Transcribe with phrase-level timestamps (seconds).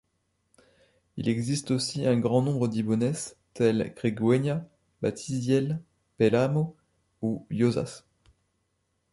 [1.15, 4.65] Il existe aussi un grand nombre d'ibónes, tels Cregüeña,
[5.03, 5.79] Batisielles,
[6.17, 6.75] Perramó,
[7.21, 8.07] ou Llosás.